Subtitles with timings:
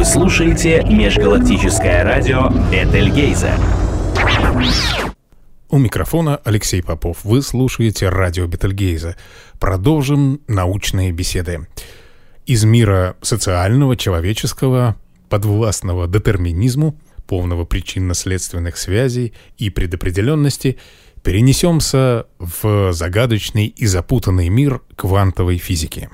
[0.00, 3.52] Вы слушаете межгалактическое радио Бетельгейзе.
[5.68, 7.18] У микрофона Алексей Попов.
[7.22, 9.16] Вы слушаете радио Бетельгейза.
[9.58, 11.68] Продолжим научные беседы.
[12.46, 14.96] Из мира социального, человеческого,
[15.28, 20.78] подвластного детерминизму, полного причинно-следственных связей и предопределенности,
[21.22, 26.08] перенесемся в загадочный и запутанный мир квантовой физики.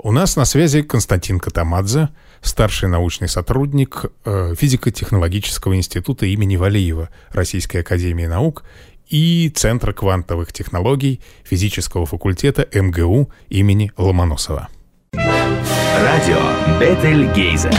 [0.00, 2.10] У нас на связи Константин Катамадзе,
[2.40, 8.64] старший научный сотрудник э, физико-технологического института имени Валиева Российской академии наук
[9.08, 14.68] и Центра квантовых технологий физического факультета МГУ имени Ломоносова.
[15.12, 16.40] Радио
[16.78, 17.70] Бетельгейзе.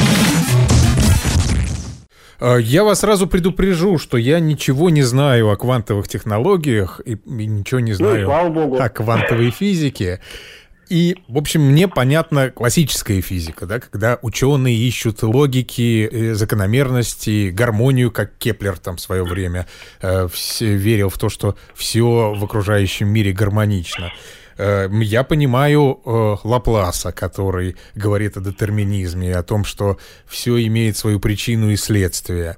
[2.39, 7.45] Э, я вас сразу предупрежу, что я ничего не знаю о квантовых технологиях и, и
[7.45, 10.21] ничего не знаю ну, о квантовой физике.
[10.89, 18.11] И, в общем, мне понятна классическая физика, да, когда ученые ищут логики, э, закономерности, гармонию,
[18.11, 19.67] как Кеплер там в свое время
[20.01, 24.11] э, все, верил в то, что все в окружающем мире гармонично.
[24.59, 31.19] Э, я понимаю э, Лапласа, который говорит о детерминизме, о том, что все имеет свою
[31.19, 32.57] причину и следствие.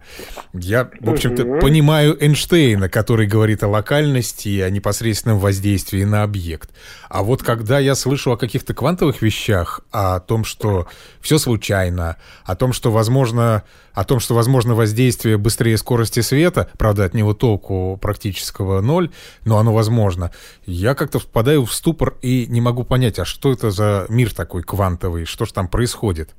[0.52, 1.60] Я, в общем-то, угу.
[1.60, 6.72] понимаю Эйнштейна, который говорит о локальности и о непосредственном воздействии на объект.
[7.12, 10.88] А вот когда я слышу о каких-то квантовых вещах, о том, что
[11.20, 17.04] все случайно, о том, что возможно, о том, что возможно воздействие быстрее скорости света, правда,
[17.04, 19.10] от него толку практического ноль,
[19.44, 20.32] но оно возможно,
[20.66, 24.64] я как-то впадаю в ступор и не могу понять, а что это за мир такой
[24.64, 26.30] квантовый, что же там происходит?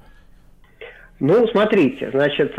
[1.20, 2.54] Ну, смотрите, значит,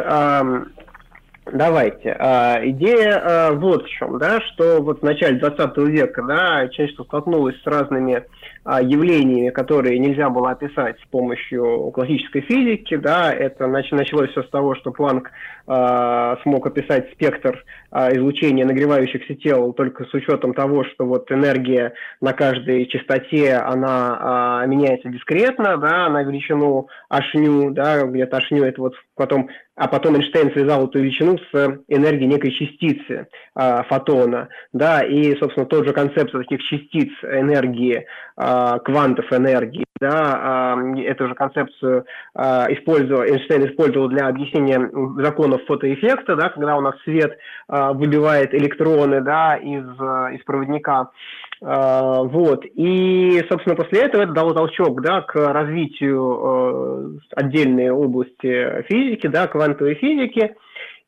[1.53, 2.15] давайте.
[2.19, 7.03] Э, идея э, вот в чем, да, что вот в начале 20 века, да, человечество
[7.03, 8.23] столкнулось с разными
[8.65, 12.95] а, явлениями, которые нельзя было описать с помощью классической физики.
[12.95, 15.31] Да, это началось все с того, что Планк
[15.67, 21.93] э, смог описать спектр э, излучения нагревающихся тел только с учетом того, что вот энергия
[22.21, 28.81] на каждой частоте она э, меняется дискретно, да, на величину h да, где-то h это
[28.81, 35.01] вот потом а потом Эйнштейн связал эту величину с энергией некой частицы э, фотона, да,
[35.01, 39.85] и, собственно, тот же концепт таких частиц энергии э, Э, квантов энергии.
[40.01, 42.41] Да, эту же концепцию э,
[42.73, 44.89] использовал, Эйнштейн использовал для объяснения
[45.21, 47.37] законов фотоэффекта, да, когда у нас свет
[47.69, 49.85] э, выбивает электроны да, из,
[50.35, 51.11] из проводника.
[51.65, 52.65] Вот.
[52.75, 59.95] И, собственно, после этого это дало толчок да, к развитию отдельной области физики, да, квантовой
[59.95, 60.55] физики.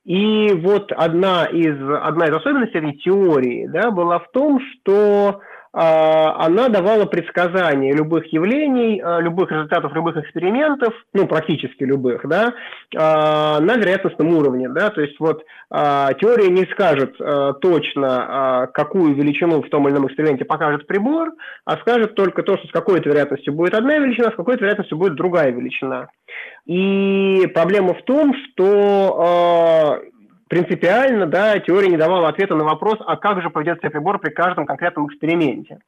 [0.06, 5.40] И вот одна из, одна из особенностей этой теории да, была в том, что а,
[5.78, 12.54] она давала предсказания любых явлений, а, любых результатов любых экспериментов, ну, практически любых, да,
[12.96, 17.18] а, на вероятностном уровне, да, то есть вот теория не скажет
[17.60, 21.32] точно, какую величину в том или ином эксперименте покажет прибор,
[21.66, 25.16] а скажет только то, что с какой-то вероятностью будет одна величина, с какой-то вероятностью будет
[25.16, 26.10] другая величина.
[26.66, 30.00] И проблема в том, что
[30.48, 34.30] принципиально, да, теория не давала ответа на вопрос, а как же поведет себя прибор при
[34.32, 35.80] каждом конкретном эксперименте.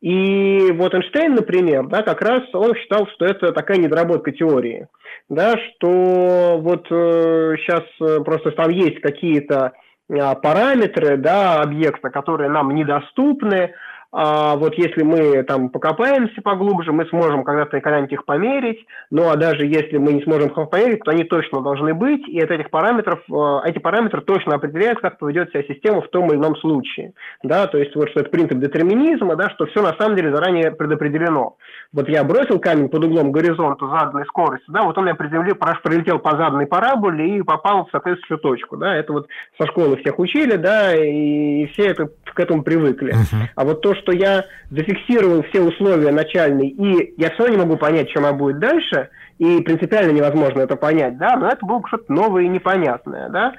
[0.00, 4.88] И вот Эйнштейн, например, да, как раз он считал, что это такая недоработка теории,
[5.28, 9.72] да, что вот э, сейчас э, просто там есть какие-то
[10.08, 13.74] э, параметры, да, объекта, которые нам недоступны,
[14.18, 18.78] а вот если мы там покопаемся поглубже, мы сможем когда-то когда-нибудь их померить,
[19.10, 22.40] ну а даже если мы не сможем их померить, то они точно должны быть, и
[22.40, 26.36] от этих параметров, э, эти параметры точно определяют, как поведет себя система в том или
[26.36, 27.12] ином случае.
[27.42, 30.70] Да, то есть вот что это принцип детерминизма, да, что все на самом деле заранее
[30.70, 31.56] предопределено.
[31.92, 35.56] Вот я бросил камень под углом к горизонту заданной скоростью, да, вот он я приземлил,
[35.56, 39.28] пролетел по заданной параболе и попал в соответствующую точку, да, это вот
[39.60, 43.12] со школы всех учили, да, и все это, к этому привыкли.
[43.12, 43.48] Uh-huh.
[43.54, 47.76] А вот то, что я зафиксировал все условия начальные, и я все равно не могу
[47.76, 49.08] понять, чем она будет дальше,
[49.38, 53.54] и принципиально невозможно это понять, да, но это было что-то новое и непонятное, да.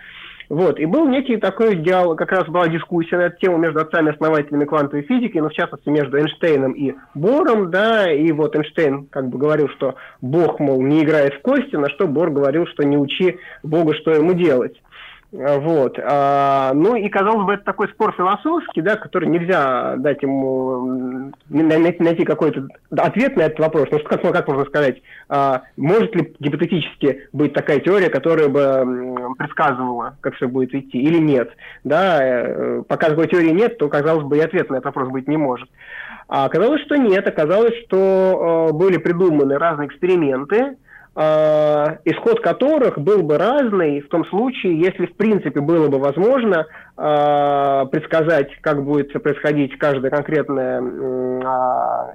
[0.50, 4.64] Вот, и был некий такой диалог, как раз была дискуссия на эту тему между отцами-основателями
[4.64, 9.38] квантовой физики, но в частности между Эйнштейном и Бором, да, и вот Эйнштейн как бы
[9.38, 13.40] говорил, что Бог, мол, не играет в кости, на что Бор говорил, что не учи
[13.62, 14.82] Бога, что ему делать.
[15.38, 16.00] Вот.
[16.04, 22.26] А, ну и, казалось бы, это такой спор философский, да, который нельзя дать ему найти,
[22.26, 22.68] какой-то
[22.98, 23.88] ответ на этот вопрос.
[23.92, 25.00] Ну, как, как можно сказать,
[25.30, 31.20] а, может ли гипотетически быть такая теория, которая бы предсказывала, как все будет идти, или
[31.20, 31.52] нет?
[31.84, 35.28] Да, э, пока такой теории нет, то, казалось бы, и ответ на этот вопрос быть
[35.28, 35.70] не может.
[36.28, 37.28] А оказалось, что нет.
[37.28, 40.78] Оказалось, что э, были придуманы разные эксперименты,
[41.18, 47.86] исход которых был бы разный в том случае, если в принципе было бы возможно э,
[47.92, 50.84] предсказать, как будет происходить каждое конкретное э,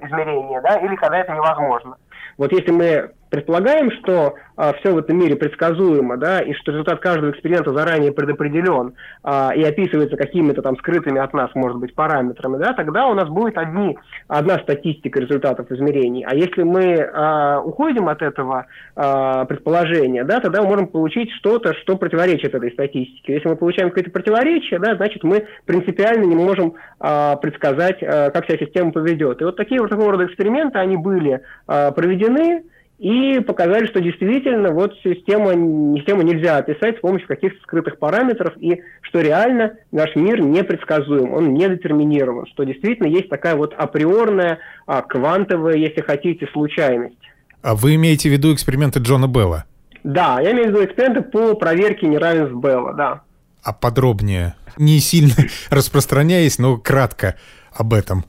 [0.07, 1.97] измерение, да, или когда это невозможно.
[2.37, 6.99] Вот если мы предполагаем, что а, все в этом мире предсказуемо, да, и что результат
[6.99, 8.93] каждого эксперимента заранее предопределен
[9.23, 13.27] а, и описывается какими-то там скрытыми от нас, может быть, параметрами, да, тогда у нас
[13.29, 13.97] будет одни,
[14.27, 16.23] одна статистика результатов измерений.
[16.23, 21.73] А если мы а, уходим от этого а, предположения, да, тогда мы можем получить что-то,
[21.73, 23.33] что противоречит этой статистике.
[23.33, 28.45] Если мы получаем какое-то противоречие, да, значит, мы принципиально не можем а, предсказать, а, как
[28.45, 29.41] вся система поведет.
[29.41, 32.65] И вот такие вот такого рода эксперименты, они были а, проведены,
[32.99, 35.51] и показали, что действительно вот система,
[35.97, 41.53] систему нельзя описать с помощью каких-то скрытых параметров, и что реально наш мир непредсказуем, он
[41.53, 47.17] не детерминирован, что действительно есть такая вот априорная, а, квантовая, если хотите, случайность.
[47.61, 49.65] А вы имеете в виду эксперименты Джона Белла?
[50.03, 53.21] Да, я имею в виду эксперименты по проверке неравенств Белла, да.
[53.63, 54.55] А подробнее?
[54.77, 55.33] Не сильно
[55.69, 57.35] распространяясь, но кратко
[57.71, 58.25] об этом.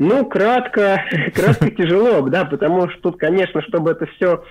[0.00, 1.02] Ну, кратко,
[1.34, 4.42] кратко тяжело, да, потому что тут, конечно, чтобы это все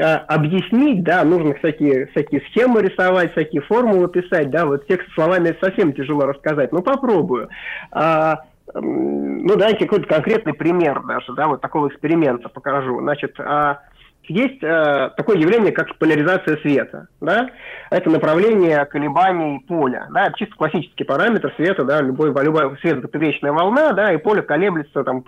[0.00, 5.56] а, объяснить, да, нужно всякие, всякие схемы рисовать, всякие формулы писать, да, вот текст словами
[5.60, 7.48] совсем тяжело рассказать, ну, попробую.
[7.92, 8.40] А,
[8.74, 13.00] ну, давайте какой-то конкретный пример даже, да, вот такого эксперимента покажу.
[13.00, 13.82] Значит, а,
[14.28, 17.08] есть э, такое явление, как поляризация света.
[17.20, 17.50] Да?
[17.90, 20.06] Это направление колебаний поля.
[20.12, 20.26] Да?
[20.26, 21.84] Это чисто классический параметр света.
[21.84, 22.00] Да?
[22.00, 24.12] Любой, любой свет– это поперечная волна, да?
[24.12, 25.24] и поле колеблется там,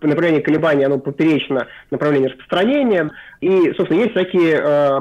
[0.00, 3.10] направление колебания, оно поперечно направлению распространения.
[3.40, 5.00] И, собственно, есть всякие э,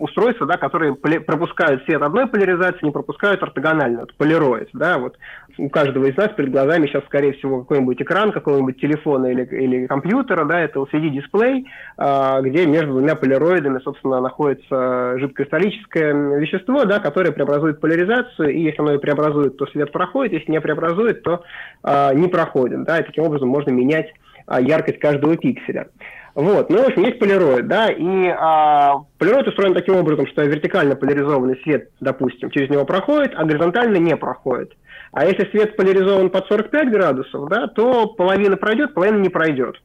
[0.00, 4.68] устройства, да, которые пропускают свет одной поляризации, не пропускают ортогональную, это полироид.
[4.72, 5.18] Да, вот
[5.58, 9.86] у каждого из нас перед глазами сейчас, скорее всего, какой-нибудь экран какого-нибудь телефона или, или
[9.88, 11.66] компьютера, да, это LCD-дисплей,
[11.98, 18.82] э, где между двумя полироидами, собственно, находится жидкокристаллическое вещество, да, которое преобразует поляризацию, и если
[18.82, 21.42] оно ее преобразует, то свет проходит, если не преобразует, то
[21.82, 22.84] э, не проходит.
[22.84, 24.12] Да, и таким образом можно менять
[24.58, 25.88] яркость каждого пикселя.
[26.34, 30.94] Вот, ну, в общем, есть полироид, да, и а, полироид устроен таким образом, что вертикально
[30.94, 34.72] поляризованный свет, допустим, через него проходит, а горизонтально не проходит.
[35.12, 39.76] А если свет поляризован под 45 градусов, да, то половина пройдет, половина не пройдет.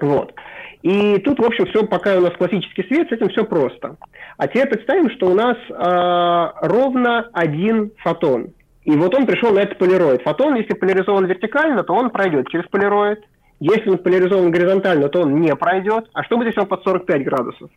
[0.00, 0.34] Вот.
[0.82, 3.96] И тут, в общем, все, пока у нас классический свет, с этим все просто.
[4.36, 8.48] А теперь представим, что у нас э, ровно один фотон.
[8.82, 10.22] И вот он пришел на этот полироид.
[10.22, 13.20] Фотон, если поляризован вертикально, то он пройдет через полироид.
[13.60, 16.08] Если он поляризован горизонтально, то он не пройдет.
[16.12, 17.70] А что будет, если он под 45 градусов?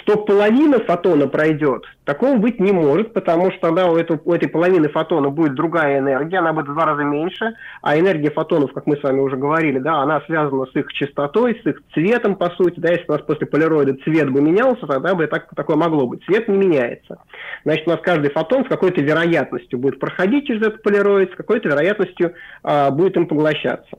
[0.00, 4.48] Что половина фотона пройдет, такого быть не может, потому что тогда у, этого, у этой
[4.48, 7.52] половины фотона будет другая энергия, она будет в два раза меньше,
[7.82, 11.60] а энергия фотонов, как мы с вами уже говорили, да, она связана с их частотой,
[11.62, 15.14] с их цветом, по сути, да, если у нас после полироида цвет бы менялся, тогда
[15.14, 16.24] бы так, такое могло быть.
[16.24, 17.18] Цвет не меняется.
[17.64, 21.68] Значит, у нас каждый фотон с какой-то вероятностью будет проходить через этот полироид, с какой-то
[21.68, 22.32] вероятностью
[22.62, 23.98] а, будет им поглощаться.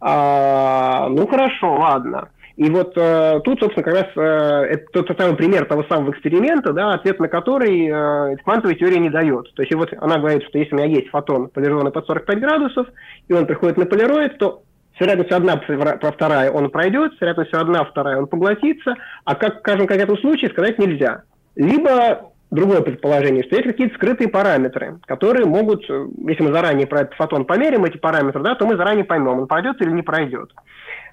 [0.00, 2.28] А, ну хорошо, ладно.
[2.56, 6.74] И вот э, тут, собственно, как раз э, это тот самый пример того самого эксперимента,
[6.74, 9.54] да, ответ на который э, квантовая теория не дает.
[9.54, 12.86] То есть вот она говорит, что если у меня есть фотон, поляризованный под 45 градусов,
[13.28, 14.62] и он приходит на полироид, то
[14.96, 18.94] с вероятностью одна про вторая он пройдет, с вероятностью одна вторая он поглотится,
[19.24, 21.22] а как, скажем, как в случае сказать нельзя.
[21.56, 27.02] Либо другое предположение, что есть какие-то скрытые параметры, которые могут, э, если мы заранее про
[27.02, 30.50] этот фотон померим эти параметры, да, то мы заранее поймем, он пройдет или не пройдет.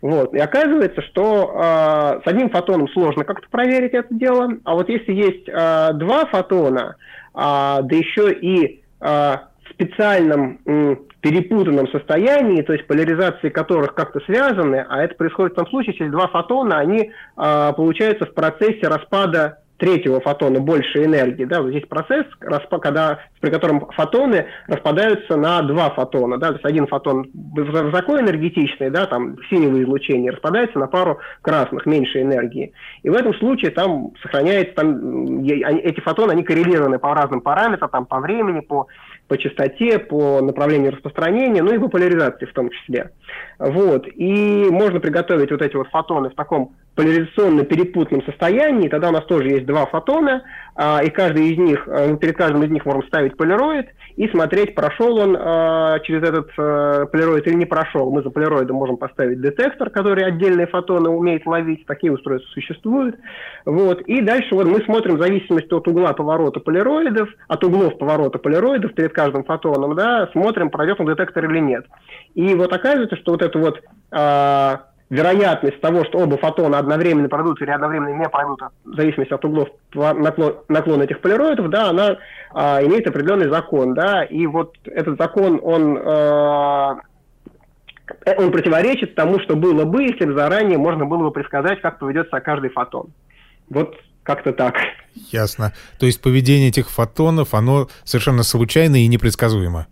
[0.01, 0.33] Вот.
[0.33, 5.13] И оказывается, что э, с одним фотоном сложно как-то проверить это дело, а вот если
[5.13, 6.95] есть э, два фотона,
[7.33, 14.19] э, да еще и э, в специальном э, перепутанном состоянии, то есть поляризации которых как-то
[14.21, 18.87] связаны, а это происходит в том случае, если два фотона, они э, получаются в процессе
[18.87, 21.45] распада третьего фотона больше энергии.
[21.45, 21.61] Да?
[21.61, 26.37] Вот здесь процесс, когда, при котором фотоны распадаются на два фотона.
[26.37, 26.47] Да?
[26.47, 32.73] То есть один фотон высокоэнергетичный, да, там синего излучения, распадается на пару красных, меньше энергии.
[33.03, 38.05] И в этом случае там сохраняется, там, эти фотоны, они коррелированы по разным параметрам, там,
[38.05, 38.87] по времени, по
[39.27, 43.11] по частоте, по направлению распространения, ну и по поляризации в том числе.
[43.59, 44.07] Вот.
[44.07, 49.23] И можно приготовить вот эти вот фотоны в таком поляризационно перепутанном состоянии, тогда у нас
[49.25, 50.41] тоже есть два фотона,
[50.75, 53.85] а, и каждый из них, а, перед каждым из них можем ставить полироид
[54.15, 58.11] и смотреть, прошел он а, через этот а, полироид или не прошел.
[58.11, 63.15] Мы за полироидом можем поставить детектор, который отдельные фотоны умеет ловить, такие устройства существуют.
[63.65, 64.01] Вот.
[64.01, 68.95] И дальше вот мы смотрим в зависимости от угла поворота полироидов, от углов поворота полироидов
[68.95, 71.85] перед каждым фотоном, да, смотрим, пройдет он детектор или нет.
[72.33, 77.61] И вот оказывается, что вот это вот а, вероятность того, что оба фотона одновременно пройдут
[77.61, 82.17] или одновременно не пройдут, в зависимости от углов наклон, наклона этих полироидов, да, она
[82.53, 86.97] а, имеет определенный закон, да, и вот этот закон, он, а,
[88.37, 92.27] он противоречит тому, что было бы, если бы заранее можно было бы предсказать, как поведет
[92.27, 93.11] себя каждый фотон.
[93.69, 94.75] Вот как-то так.
[95.31, 95.73] Ясно.
[95.99, 99.87] То есть поведение этих фотонов, оно совершенно случайно и непредсказуемо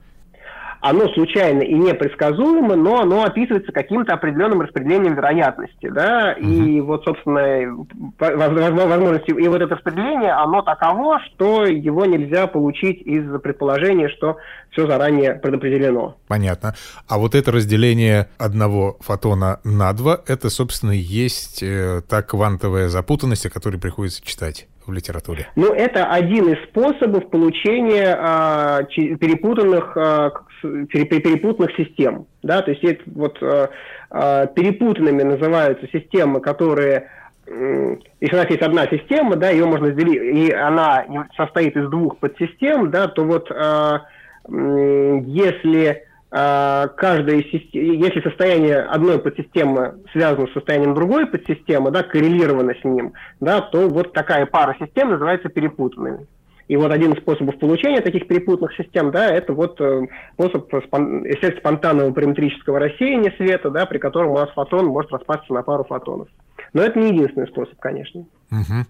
[0.86, 6.48] оно случайно и непредсказуемо, но оно описывается каким-то определенным распределением вероятности, да, угу.
[6.48, 7.86] и вот, собственно,
[8.20, 14.38] возможности, и вот это распределение, оно таково, что его нельзя получить из предположения, что
[14.70, 16.18] все заранее предопределено.
[16.28, 16.76] Понятно.
[17.08, 23.48] А вот это разделение одного фотона на два, это, собственно, есть э, та квантовая запутанность,
[23.48, 25.48] о которой приходится читать в литературе?
[25.56, 32.28] Ну, это один из способов получения а, перепутанных, а, перепутанных систем.
[32.44, 32.62] Да?
[32.62, 33.70] То есть это вот а,
[34.10, 37.10] а, перепутанными называются системы, которые
[37.48, 41.06] если у нас есть одна система, да, ее можно разделить, и она
[41.38, 44.00] состоит из двух подсистем, да, то вот э,
[44.48, 52.84] если а, каждая если состояние одной подсистемы связано с состоянием другой подсистемы, да, коррелировано с
[52.84, 56.28] ним, да, то вот такая пара систем называется перепутанными.
[56.68, 61.60] И вот один из способов получения таких перепутанных систем, да, это вот э, способ эффект
[61.60, 66.28] спонтанного параметрического рассеяния света, да, при котором у нас фотон может распасться на пару фотонов.
[66.74, 68.26] Но это не единственный способ, конечно.
[68.52, 68.86] Угу.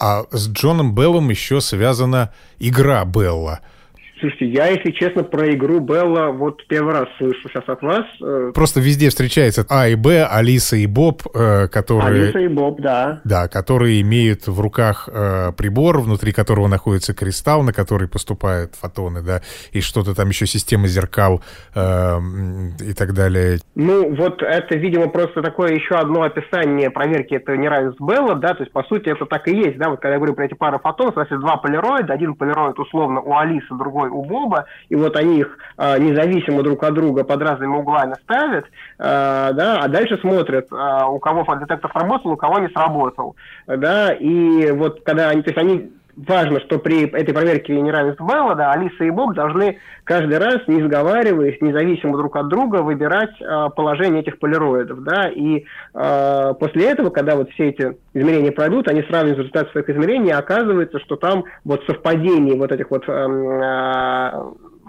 [0.00, 3.60] А с Джоном Беллом еще связана игра Белла–
[4.18, 8.04] Слушайте, я, если честно, про игру Белла вот первый раз слышу сейчас от вас.
[8.22, 8.52] Э.
[8.54, 12.24] Просто везде встречается А и Б, Алиса и Боб, э, которые...
[12.24, 13.20] Алиса и Боб, да.
[13.24, 19.20] Да, которые имеют в руках э, прибор, внутри которого находится кристалл, на который поступают фотоны,
[19.22, 19.42] да,
[19.72, 21.42] и что-то там еще система зеркал
[21.74, 23.58] и так далее.
[23.74, 28.62] Ну, вот это, видимо, просто такое еще одно описание проверки этого неравенства Белла, да, то
[28.62, 30.78] есть, по сути, это так и есть, да, вот когда я говорю про эти пары
[30.78, 34.66] фотонов, у нас есть два полироида, один полироид условно у Алисы, другой одной у Боба,
[34.88, 39.80] и вот они их э, независимо друг от друга под разными углами ставят, э, да,
[39.82, 43.36] а дальше смотрят, э, у кого детектор сработал, у кого не сработал,
[43.66, 48.54] да, и вот когда они, то есть они важно, что при этой проверке неравенства Белла,
[48.54, 53.68] да, Алиса и Бог должны каждый раз, не сговариваясь, независимо друг от друга, выбирать э,
[53.76, 59.02] положение этих полироидов, да, и э, после этого, когда вот все эти измерения пройдут, они
[59.02, 64.42] сравнивают результаты своих измерений, и оказывается, что там вот совпадение вот этих вот э,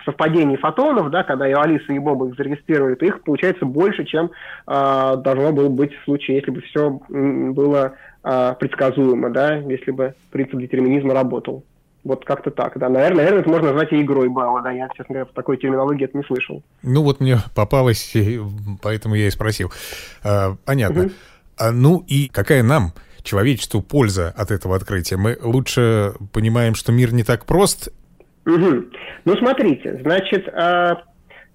[0.05, 4.31] совпадений фотонов, да, когда и Алиса, и Боба их зарегистрируют, их получается больше, чем
[4.67, 7.93] э, должно было быть в случае, если бы все было
[8.27, 11.63] э, предсказуемо, да, если бы принцип детерминизма работал.
[12.03, 12.89] Вот как-то так, да.
[12.89, 14.71] Наверное, наверное, это можно назвать и игрой Бауа, да.
[14.71, 16.63] Я, честно говоря, в такой терминологии это не слышал.
[16.83, 18.15] Ну вот мне попалось,
[18.81, 19.71] поэтому я и спросил.
[20.23, 21.03] А, понятно.
[21.03, 21.11] Угу.
[21.57, 22.93] А, ну и какая нам,
[23.23, 25.17] человечеству, польза от этого открытия?
[25.17, 27.89] Мы лучше понимаем, что мир не так прост,
[28.47, 28.85] Угу.
[29.25, 31.03] Ну, смотрите, значит, а,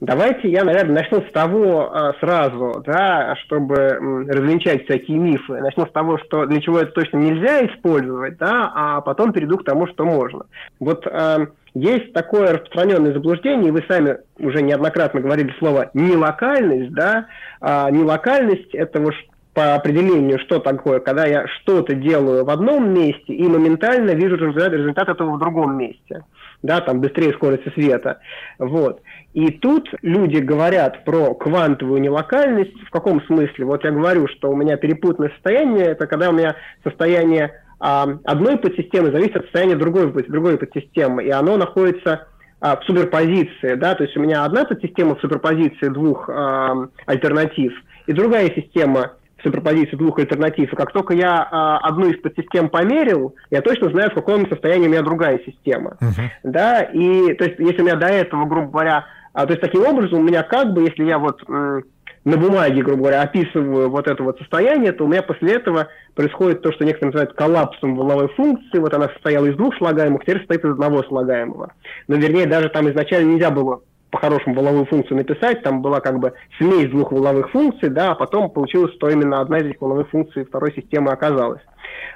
[0.02, 5.61] давайте я, наверное, начну с того а, сразу, да, чтобы развенчать всякие мифы.
[5.61, 9.64] Начну с того, что для чего это точно нельзя использовать, да, а потом перейду к
[9.64, 10.44] тому, что можно.
[10.80, 17.26] Вот а, есть такое распространенное заблуждение, и вы сами уже неоднократно говорили слово «нелокальность», да,
[17.61, 19.14] а нелокальность– это вот
[19.54, 24.73] по определению, что такое, когда я что-то делаю в одном месте и моментально вижу результат,
[24.73, 26.23] результат этого в другом месте
[26.62, 28.21] да, там быстрее скорости света.
[28.59, 29.02] Вот.
[29.35, 32.80] И тут люди говорят про квантовую нелокальность.
[32.87, 33.64] В каком смысле?
[33.64, 36.54] Вот я говорю, что у меня перепутанное состояние, это когда у меня
[36.85, 42.28] состояние а, одной подсистемы зависит от состояния другой, другой подсистемы, и оно находится
[42.61, 47.73] а, в суперпозиции, да, то есть у меня одна подсистема в суперпозиции двух а, альтернатив,
[48.06, 50.72] и другая система суперпозицию двух альтернатив.
[50.72, 54.87] И как только я э, одну из подсистем померил, я точно знаю, в каком состоянии
[54.87, 55.96] у меня другая система.
[56.00, 56.28] Uh-huh.
[56.42, 59.84] Да, и то есть, если у меня до этого, грубо говоря, а, то есть таким
[59.84, 61.84] образом у меня как бы, если я вот м,
[62.25, 66.62] на бумаге, грубо говоря, описываю вот это вот состояние, то у меня после этого происходит
[66.62, 68.78] то, что некоторые называют коллапсом волновой функции.
[68.78, 71.72] Вот она состояла из двух слагаемых, теперь состоит из одного слагаемого.
[72.08, 73.80] Но, вернее, даже там изначально нельзя было
[74.12, 78.50] по-хорошему воловую функцию написать, там была как бы смесь двух воловых функций, да, а потом
[78.50, 81.62] получилось, что именно одна из этих воловых функций второй системы оказалась.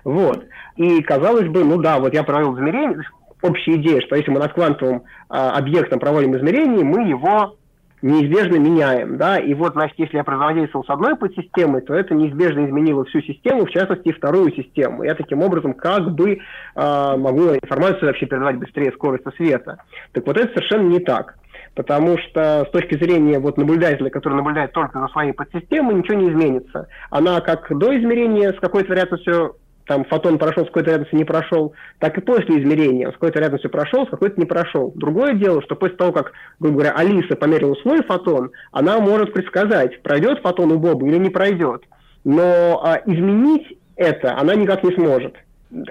[0.04, 0.44] Вот.
[0.76, 3.02] И казалось бы, ну да, вот я провел измерение,
[3.42, 7.56] общая идея, что если мы над квантовым а, объектом проводим измерение, мы его
[8.02, 12.66] неизбежно меняем, да, и вот, значит, если я взаимодействовал с одной подсистемой, то это неизбежно
[12.66, 15.02] изменило всю систему, в частности, вторую систему.
[15.02, 19.78] Я таким образом как бы э, могу информацию вообще передавать быстрее скорости света.
[20.12, 21.36] Так вот это совершенно не так.
[21.76, 26.30] Потому что с точки зрения вот наблюдателя, который наблюдает только за своей подсистемой, ничего не
[26.30, 26.88] изменится.
[27.10, 29.56] Она как до измерения с какой-то вероятностью
[29.86, 33.70] там фотон прошел, с какой-то вероятностью не прошел, так и после измерения с какой-то вероятностью
[33.70, 34.92] прошел, с какой-то не прошел.
[34.96, 40.02] Другое дело, что после того, как, грубо говоря, Алиса померила свой фотон, она может предсказать,
[40.02, 41.84] пройдет фотон у Боба или не пройдет.
[42.24, 45.36] Но а, изменить это она никак не сможет.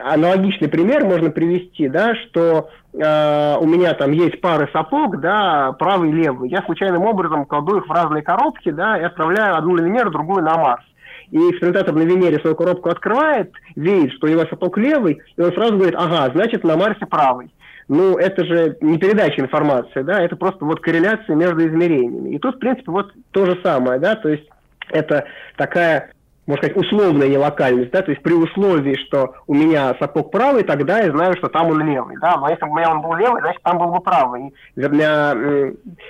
[0.01, 6.09] Аналогичный пример можно привести, да, что э, у меня там есть пары сапог, да, правый
[6.09, 6.49] и левый.
[6.49, 10.43] Я случайным образом кладу их в разные коробки, да, и отправляю одну на Венеру, другую
[10.43, 10.83] на Марс
[11.31, 15.75] и экспериментатор на Венере свою коробку открывает, видит, что его сапог левый, и он сразу
[15.75, 17.51] говорит, ага, значит, на Марсе правый.
[17.87, 22.35] Ну, это же не передача информации, да, это просто вот корреляция между измерениями.
[22.35, 24.47] И тут, в принципе, вот то же самое, да, то есть
[24.89, 26.11] это такая
[26.47, 30.99] можно сказать, условная нелокальность, да, то есть при условии, что у меня сапог правый, тогда
[30.99, 33.41] я знаю, что там он левый, да, но если бы у меня он был левый,
[33.41, 34.53] значит, там был бы правый.
[34.75, 35.35] И для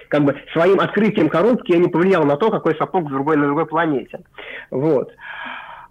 [0.09, 3.45] как бы, своим открытием коробки я не повлиял на то, какой сапог в другой, на
[3.45, 4.19] другой планете.
[4.71, 5.11] Вот.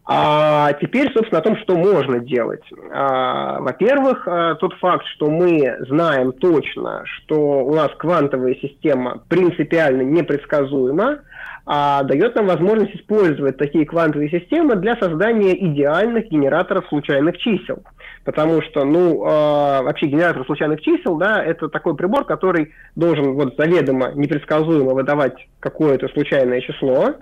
[0.07, 2.63] А теперь, собственно, о том, что можно делать.
[2.93, 10.03] А, во-первых, а, тот факт, что мы знаем точно, что у нас квантовая система принципиально
[10.03, 11.21] непредсказуема,
[11.67, 17.83] а дает нам возможность использовать такие квантовые системы для создания идеальных генераторов случайных чисел.
[18.25, 24.13] Потому что, ну, вообще генератор случайных чисел, да, это такой прибор, который должен вот заведомо
[24.15, 27.15] непредсказуемо выдавать какое-то случайное число,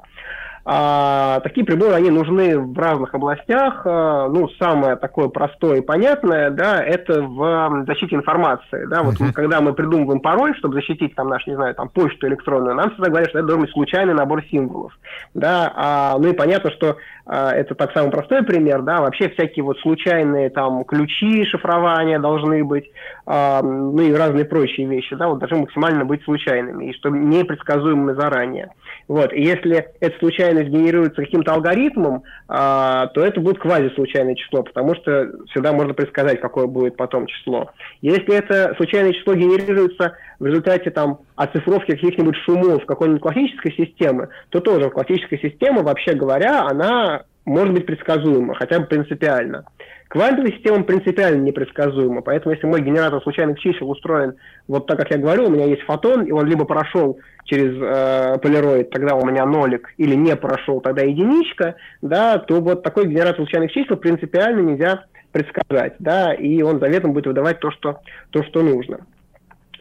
[0.64, 3.82] а, такие приборы, они нужны в разных областях.
[3.84, 8.86] А, ну, самое такое простое и понятное, да, это в защите информации.
[8.86, 9.32] Да, вот uh-huh.
[9.32, 13.08] когда мы придумываем пароль, чтобы защитить там наш, не знаю, там почту электронную, нам всегда
[13.08, 14.92] говорят, что это должен быть случайный набор символов.
[15.34, 19.78] Да, а, ну и понятно, что это так самый простой пример, да, вообще всякие вот
[19.78, 22.90] случайные там ключи шифрования должны быть,
[23.26, 28.14] а, ну и разные прочие вещи, да, вот должны максимально быть случайными, и чтобы непредсказуемыми
[28.14, 28.70] заранее.
[29.06, 34.94] Вот, и если эта случайность генерируется каким-то алгоритмом, а, то это будет квазислучайное число, потому
[34.96, 37.70] что всегда можно предсказать, какое будет потом число.
[38.00, 44.58] Если это случайное число генерируется в результате там оцифровки каких-нибудь шумов какой-нибудь классической системы, то
[44.58, 49.64] тоже классическая система, вообще говоря, она может быть предсказуема, хотя бы принципиально.
[50.08, 54.34] Квантовая система принципиально непредсказуема, поэтому если мой генератор случайных чисел устроен
[54.66, 58.38] вот так, как я говорю, у меня есть фотон, и он либо прошел через э,
[58.40, 63.36] полироид, тогда у меня нолик, или не прошел, тогда единичка, да, то вот такой генератор
[63.36, 68.00] случайных чисел принципиально нельзя предсказать, да, и он заветом будет выдавать то, что,
[68.30, 69.06] то, что нужно.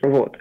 [0.02, 0.38] Вот.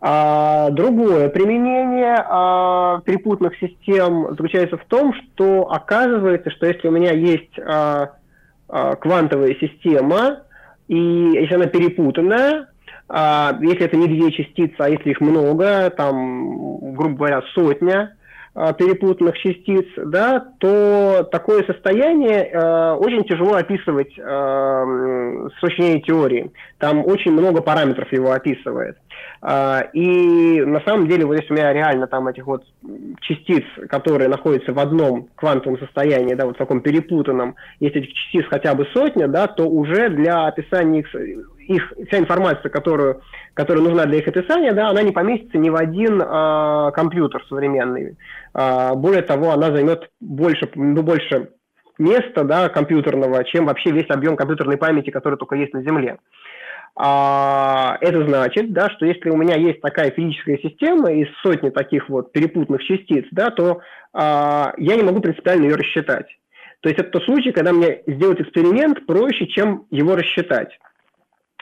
[0.00, 7.12] А, другое применение а, перепутных систем заключается в том, что оказывается, что если у меня
[7.12, 8.12] есть а,
[8.68, 10.42] а, квантовая система,
[10.86, 12.68] и если она перепутанная,
[13.08, 18.14] а, если это не две частицы, а если их много, там, грубо говоря, сотня,
[18.76, 26.50] перепутанных частиц, да, то такое состояние э, очень тяжело описывать э, с точки теории.
[26.78, 28.98] Там очень много параметров его описывает.
[29.42, 32.64] Э, и на самом деле, вот если у меня реально там этих вот
[33.20, 38.46] частиц, которые находятся в одном квантовом состоянии, да, вот в таком перепутанном, если этих частиц
[38.50, 41.08] хотя бы сотня, да, то уже для описания их
[41.68, 43.20] их, вся информация, которую,
[43.54, 48.16] которая нужна для их описания, да, она не поместится ни в один э, компьютер современный.
[48.54, 51.50] Э, более того, она займет больше, ну, больше
[51.98, 56.18] места да, компьютерного, чем вообще весь объем компьютерной памяти, который только есть на Земле.
[57.00, 62.08] А, это значит, да, что если у меня есть такая физическая система из сотни таких
[62.08, 63.80] вот перепутанных частиц, да, то
[64.12, 66.26] а, я не могу принципиально ее рассчитать.
[66.80, 70.76] То есть это тот случай, когда мне сделать эксперимент проще, чем его рассчитать.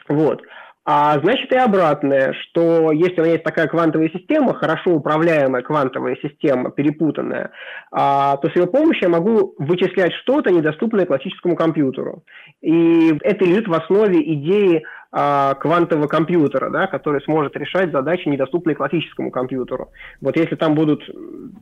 [0.07, 0.41] Вот.
[0.89, 6.15] А значит и обратное, что если у меня есть такая квантовая система, хорошо управляемая квантовая
[6.21, 7.51] система, перепутанная,
[7.91, 12.23] а, то с ее помощью я могу вычислять что-то, недоступное классическому компьютеру.
[12.61, 19.31] И это лежит в основе идеи квантового компьютера, да, который сможет решать задачи, недоступные классическому
[19.31, 19.89] компьютеру.
[20.21, 21.03] Вот если там будут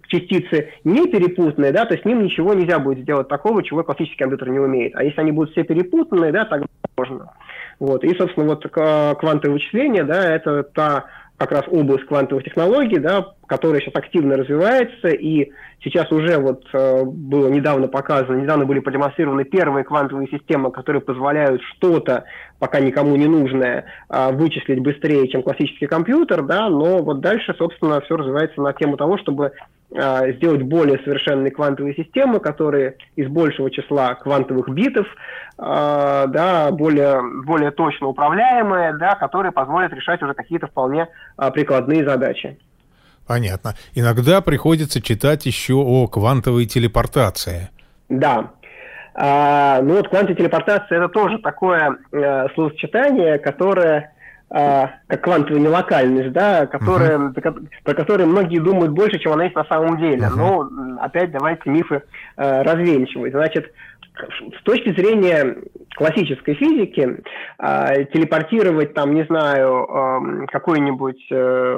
[0.08, 4.50] частицы не перепутанные, да, то с ним ничего нельзя будет сделать такого, чего классический компьютер
[4.50, 4.96] не умеет.
[4.96, 6.66] А если они будут все перепутанные, да, тогда
[6.98, 7.32] можно.
[7.80, 8.04] Вот.
[8.04, 11.06] И, собственно, вот квантовое вычисление, да, это та
[11.38, 15.52] как раз область квантовых технологий, да, которая сейчас активно развивается, и
[15.84, 21.62] сейчас уже вот э, было недавно показано, недавно были продемонстрированы первые квантовые системы, которые позволяют
[21.76, 22.24] что-то,
[22.60, 28.00] пока никому не нужное, э, вычислить быстрее, чем классический компьютер, да, но вот дальше, собственно,
[28.02, 29.52] все развивается на тему того, чтобы
[29.90, 37.72] сделать более совершенные квантовые системы, которые из большего числа квантовых битов, э, да, более, более
[37.72, 42.58] точно управляемые, да, которые позволят решать уже какие-то вполне э, прикладные задачи.
[43.28, 43.76] Понятно.
[43.94, 47.70] Иногда приходится читать еще о квантовой телепортации.
[48.10, 48.52] Да.
[49.16, 54.15] А, ну вот квантовая телепортация это тоже такое э, словосочетание, которое э,
[54.50, 57.68] как квантовая нелокальность, да, которая, uh-huh.
[57.84, 60.24] про которую многие думают больше, чем она есть на самом деле.
[60.24, 60.70] Uh-huh.
[60.70, 62.04] Ну, опять давайте мифы
[62.38, 63.34] э, развенчивать.
[63.34, 63.72] Значит,
[64.60, 65.58] с точки зрения
[65.96, 67.22] классической физики,
[67.60, 71.76] э, телепортировать там, не знаю, э, какой-нибудь, э,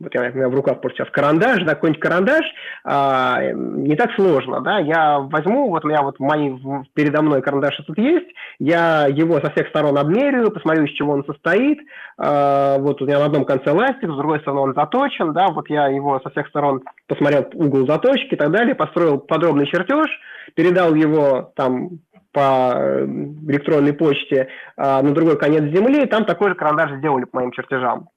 [0.00, 2.44] вот я, у меня в руках просто сейчас карандаш, да, какой-нибудь карандаш,
[2.84, 6.52] э, не так сложно, да, я возьму, вот у меня вот мои,
[6.94, 11.24] передо мной карандаш тут есть, я его со всех сторон обмерю, посмотрю, из чего он
[11.24, 11.78] состоит,
[12.18, 15.70] э, вот у меня на одном конце ластик, с другой стороны он заточен, да, вот
[15.70, 20.08] я его со всех сторон посмотрел угол заточки и так далее, построил подробный чертеж,
[20.54, 21.98] передал его там
[22.32, 23.06] по э,
[23.48, 28.08] электронной почте а, на другой конец Земли, там такой же карандаш сделали по моим чертежам.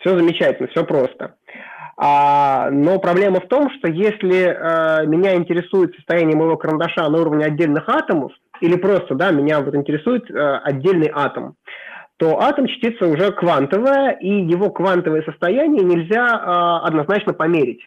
[0.00, 1.36] Все замечательно, все просто.
[1.96, 7.44] А, но проблема в том, что если а, меня интересует состояние моего карандаша на уровне
[7.44, 11.54] отдельных атомов, или просто, да, меня вот интересует а, отдельный атом,
[12.16, 17.80] то атом частица уже квантовая, и его квантовое состояние нельзя а, однозначно померить.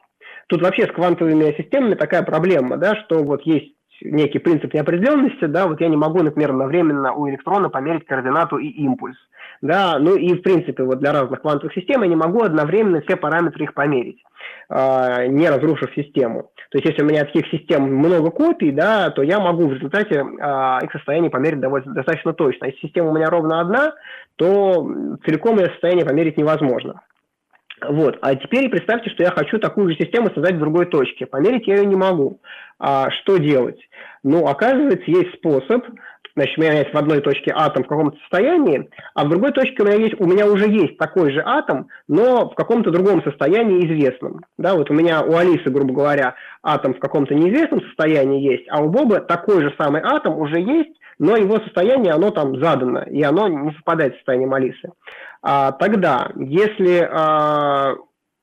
[0.47, 5.68] Тут вообще с квантовыми системами такая проблема, да, что вот есть некий принцип неопределенности, да,
[5.68, 9.18] вот я не могу, например, одновременно у электрона померить координату и импульс,
[9.62, 13.16] да, ну и в принципе вот для разных квантовых систем я не могу одновременно все
[13.16, 14.24] параметры их померить,
[14.70, 16.52] э, не разрушив систему.
[16.72, 20.16] То есть если у меня таких систем много копий, да, то я могу в результате
[20.16, 22.66] э, их состояние померить довольно достаточно точно.
[22.66, 23.94] Если система у меня ровно одна,
[24.38, 24.90] то
[25.26, 27.02] целиком ее состояние померить невозможно.
[27.88, 28.17] Вот.
[28.22, 31.26] А теперь представьте, что я хочу такую же систему создать в другой точке.
[31.26, 32.39] Померить я ее не могу.
[32.80, 33.80] А что делать?
[34.24, 35.86] Ну, оказывается, есть способ.
[36.36, 39.84] Значит, у меня есть в одной точке атом в каком-то состоянии, а в другой точке
[39.84, 43.86] у меня, есть, у меня уже есть такой же атом, но в каком-то другом состоянии
[43.86, 44.39] известном.
[44.58, 48.82] Да, вот у меня у Алисы, грубо говоря, атом в каком-то неизвестном состоянии есть, а
[48.82, 53.22] у Боба такой же самый атом уже есть, но его состояние, оно там задано, и
[53.22, 54.89] оно не совпадает с состоянием Алисы.
[55.41, 57.95] А, тогда, если а,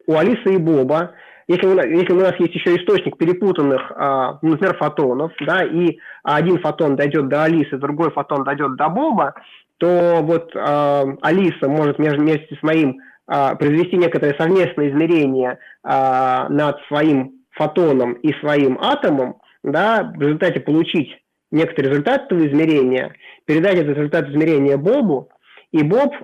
[0.07, 1.13] у Алисы и Боба,
[1.47, 5.99] если у, нас, если у нас есть еще источник перепутанных, а, например, фотонов, да, и
[6.23, 9.35] один фотон дойдет до Алисы, другой фотон дойдет до Боба,
[9.79, 16.81] то вот а, Алиса может вместе с моим а, произвести некоторое совместное измерение а, над
[16.89, 21.11] своим фотоном и своим атомом, да, в результате получить
[21.51, 25.29] некоторый результат этого измерения, передать этот результат измерения Бобу,
[25.73, 26.15] и Боб,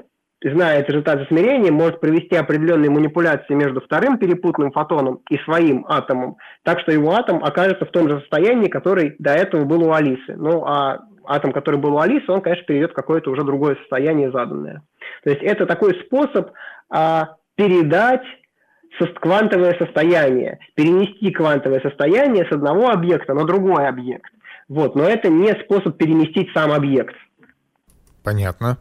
[0.51, 6.37] зная этот результат измерения, может провести определенные манипуляции между вторым перепутанным фотоном и своим атомом,
[6.63, 10.35] так что его атом окажется в том же состоянии, который до этого был у Алисы.
[10.37, 14.31] Ну, а атом, который был у Алисы, он, конечно, перейдет в какое-то уже другое состояние
[14.31, 14.83] заданное.
[15.25, 16.51] То есть это такой способ
[16.91, 18.25] а, передать
[19.21, 24.31] квантовое состояние, перенести квантовое состояние с одного объекта на другой объект.
[24.69, 27.15] Вот, но это не способ переместить сам объект.
[28.23, 28.79] Понятно.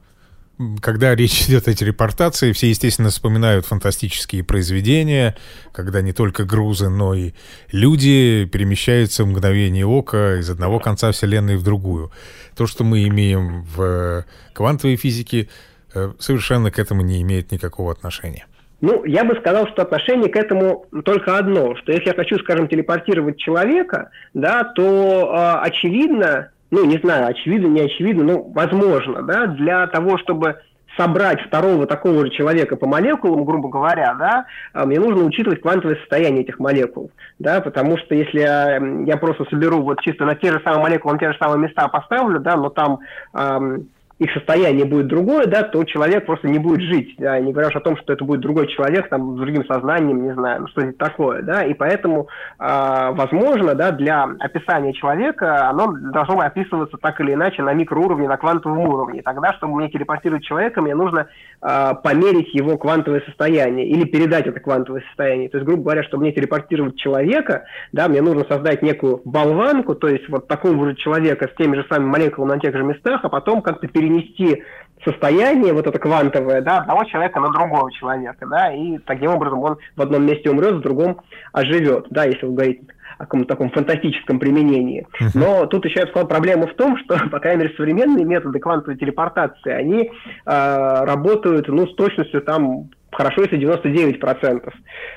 [0.81, 5.35] Когда речь идет о телепортации, все, естественно, вспоминают фантастические произведения,
[5.71, 7.31] когда не только грузы, но и
[7.71, 12.11] люди перемещаются в мгновение ока из одного конца Вселенной в другую.
[12.55, 15.49] То, что мы имеем в квантовой физике,
[15.93, 18.45] э, совершенно к этому не имеет никакого отношения.
[18.81, 22.67] Ну, я бы сказал, что отношение к этому только одно, что если я хочу, скажем,
[22.67, 29.45] телепортировать человека, да, то э, очевидно, ну, не знаю, очевидно, не очевидно, ну, возможно, да,
[29.45, 30.57] для того, чтобы
[30.97, 35.97] собрать второго такого же человека по молекулам, грубо говоря, да, а, мне нужно учитывать квантовое
[35.97, 40.51] состояние этих молекул, да, потому что если я, я просто соберу вот чисто на те
[40.51, 42.99] же самые молекулы, на те же самые места поставлю, да, но там
[43.35, 47.69] эм, их состояние будет другое, да, то человек просто не будет жить, да, не говоря
[47.69, 50.67] уж о том, что это будет другой человек, там, с другим сознанием, не знаю, ну,
[50.67, 52.27] что-нибудь такое, да, и поэтому,
[52.59, 58.37] э, возможно, да, для описания человека оно должно описываться так или иначе на микроуровне, на
[58.37, 59.21] квантовом уровне.
[59.23, 61.27] Тогда, чтобы мне телепортировать человека, мне нужно
[61.61, 65.49] э, померить его квантовое состояние или передать это квантовое состояние.
[65.49, 70.07] То есть, грубо говоря, чтобы мне телепортировать человека, да, мне нужно создать некую болванку, то
[70.07, 73.29] есть вот такого же человека с теми же самыми молекулами на тех же местах, а
[73.29, 74.63] потом как-то перенести
[75.05, 79.77] состояние, вот это квантовое, да, одного человека на другого человека, да, и таким образом он
[79.95, 82.83] в одном месте умрет, в другом оживет, да, если вы говорите
[83.17, 85.05] о каком-то таком фантастическом применении.
[85.35, 88.59] Но тут еще я бы сказал, проблема в том, что, по крайней мере, современные методы
[88.59, 94.73] квантовой телепортации, они э, работают, ну, с точностью там хорошо, если 99%.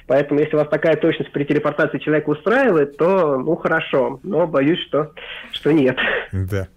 [0.07, 4.21] Поэтому, если у вас такая точность при телепортации человека устраивает, то, ну, хорошо.
[4.23, 5.13] Но боюсь, что,
[5.53, 5.97] что нет.
[6.33, 6.69] Да.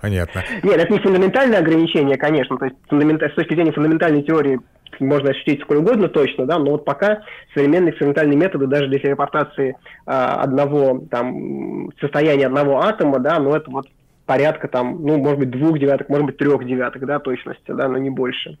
[0.00, 0.42] Понятно.
[0.62, 2.56] Нет, это не фундаментальное ограничение, конечно.
[2.56, 4.60] То есть с точки зрения фундаментальной теории
[4.98, 7.22] можно ощутить сколь угодно точно, да, но вот пока
[7.54, 13.70] современные экспериментальные методы даже для телепортации а, одного там состояния одного атома, да, ну это
[13.70, 13.86] вот
[14.26, 17.98] порядка там, ну, может быть, двух девяток, может быть, трех девяток, да, точности, да, но
[17.98, 18.58] не больше.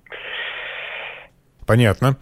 [1.66, 2.16] Понятно.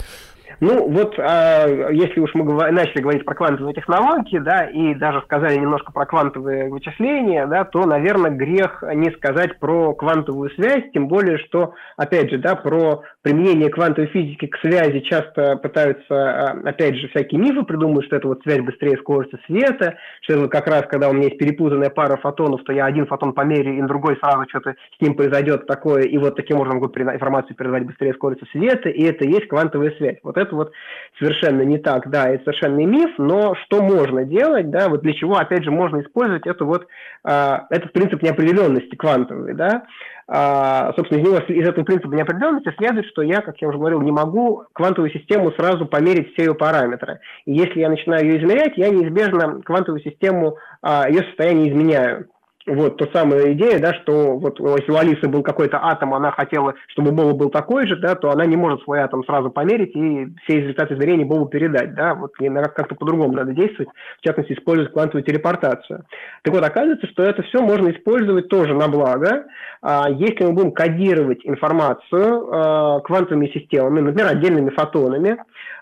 [0.60, 5.20] Ну, вот э, если уж мы говор- начали говорить про квантовые технологии, да, и даже
[5.22, 11.06] сказали немножко про квантовые вычисления, да, то, наверное, грех не сказать про квантовую связь, тем
[11.06, 16.96] более, что, опять же, да, про применение квантовой физики к связи часто пытаются, э, опять
[16.96, 20.66] же, всякие мифы придумывать, что это вот связь быстрее скорости света, что это вот как
[20.66, 24.16] раз, когда у меня есть перепутанная пара фотонов, то я один фотон померяю, и другой
[24.16, 28.44] сразу что-то с ним произойдет такое, и вот таким образом могу информацию передавать быстрее скорости
[28.50, 30.16] света, и это и есть квантовая связь.
[30.24, 30.72] Вот это это вот
[31.18, 35.36] совершенно не так, да, это совершенный миф, но что можно делать, да, вот для чего,
[35.36, 36.86] опять же, можно использовать это вот,
[37.24, 39.84] э, этот принцип неопределенности квантовый, да,
[40.28, 44.00] э, собственно, из, него, из этого принципа неопределенности следует, что я, как я уже говорил,
[44.00, 47.20] не могу квантовую систему сразу померить все ее параметры.
[47.44, 52.28] И если я начинаю ее измерять, я неизбежно квантовую систему, э, ее состояние изменяю
[52.68, 56.74] вот, то самая идея, да, что вот если у Алисы был какой-то атом, она хотела,
[56.88, 60.28] чтобы Боба был такой же, да, то она не может свой атом сразу померить и
[60.44, 65.24] все результаты измерений Бобу передать, да, вот как-то по-другому надо действовать, в частности, использовать квантовую
[65.24, 66.04] телепортацию.
[66.42, 69.44] Так вот, оказывается, что это все можно использовать тоже на благо,
[69.82, 75.38] а, если мы будем кодировать информацию а, квантовыми системами, например, отдельными фотонами,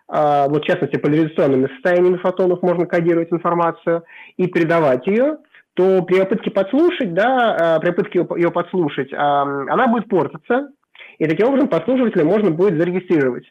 [0.09, 4.05] а, вот в частности, поляризационными состояниями фотонов можно кодировать информацию
[4.37, 5.39] и передавать ее,
[5.77, 10.71] то при попытке подслушать, да, э, при попытке ее подслушать, она будет портиться,
[11.19, 13.45] и таким образом подслушивателя можно будет зарегистрировать.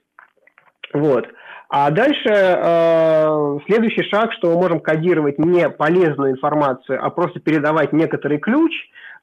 [0.93, 1.27] Вот.
[1.69, 7.91] А дальше э, следующий шаг, что мы можем кодировать не полезную информацию, а просто передавать
[7.91, 8.71] некоторый ключ,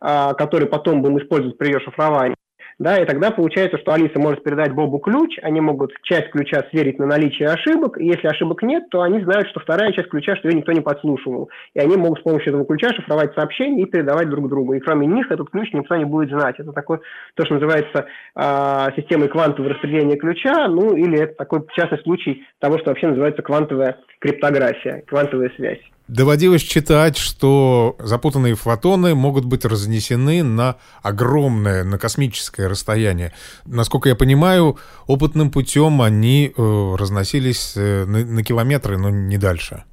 [0.00, 2.36] э, который потом будем использовать при ее шифровании
[2.78, 6.98] да, и тогда получается, что Алиса может передать Бобу ключ, они могут часть ключа сверить
[6.98, 10.48] на наличие ошибок, и если ошибок нет, то они знают, что вторая часть ключа, что
[10.48, 14.28] ее никто не подслушивал, и они могут с помощью этого ключа шифровать сообщения и передавать
[14.28, 16.58] друг другу, и кроме них этот ключ никто не будет знать.
[16.58, 17.00] Это такое,
[17.34, 22.78] то, что называется э, системой квантового распределения ключа, ну, или это такой частный случай того,
[22.78, 30.42] что вообще называется квантовая криптография, квантовая связь доводилось читать, что запутанные фотоны могут быть разнесены
[30.42, 33.32] на огромное, на космическое расстояние.
[33.64, 39.84] Насколько я понимаю, опытным путем они э, разносились э, на, на километры, но не дальше.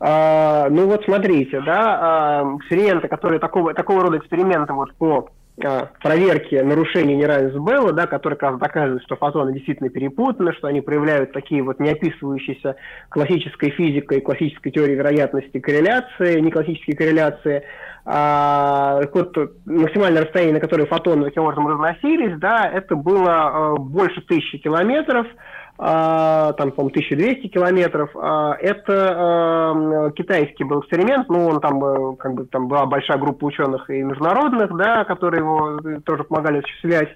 [0.00, 6.56] А, ну вот смотрите, да, а, эксперименты, которые такого, такого рода эксперименты вот по проверки
[6.56, 11.32] нарушений неравенства Белла, да, которые как раз доказывают, что фотоны действительно перепутаны, что они проявляют
[11.32, 12.76] такие вот неописывающиеся
[13.08, 17.62] классической физикой, классической теорией вероятности корреляции, не классические корреляции.
[18.04, 24.20] А, вот максимальное расстояние, на которое фотоны таким образом разносились, да, это было а, больше
[24.22, 25.30] тысячи километров, а,
[25.76, 28.10] там, по-моему, 1200 километров.
[28.14, 33.44] А, это китайский был эксперимент, ну, он там, э, как бы, там была большая группа
[33.44, 37.08] ученых и международных, да, которые его э, тоже помогали осуществлять.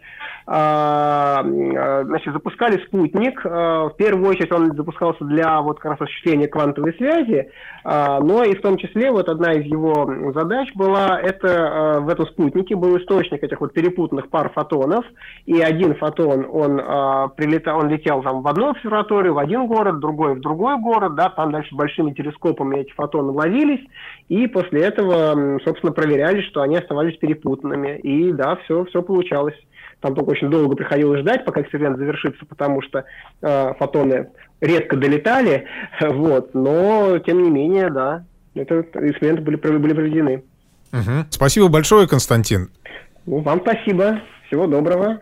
[0.46, 3.44] А, значит, запускали спутник.
[3.44, 7.50] В первую очередь он запускался для вот как раз осуществления квантовой связи,
[7.84, 12.76] но и в том числе вот одна из его задач была, это в этом спутнике
[12.76, 15.04] был источник этих вот перепутанных пар фотонов,
[15.44, 16.78] и один фотон, он
[17.36, 21.28] прилетал, он летел там в одну обсерваторию, в один город, другой в другой город, да,
[21.28, 23.86] там дальше большими телескопами эти фотоны ловились,
[24.30, 29.54] и после этого, собственно, проверяли, что они оставались перепутанными, и да, все, все получалось.
[30.00, 33.04] Там только очень долго приходилось ждать, пока эксперимент завершится, потому что
[33.42, 34.30] э, фотоны
[34.62, 35.66] редко долетали,
[36.00, 40.42] вот, но тем не менее, да, это эксперименты были, были проведены.
[40.94, 41.26] Угу.
[41.28, 42.70] Спасибо большое, Константин.
[43.26, 44.22] Ну, вам спасибо.
[44.46, 45.20] Всего доброго.